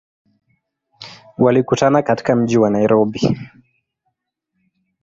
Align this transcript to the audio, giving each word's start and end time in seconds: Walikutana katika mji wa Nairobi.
Walikutana 1.37 2.01
katika 2.01 2.35
mji 2.35 2.57
wa 2.57 2.69
Nairobi. 2.69 3.37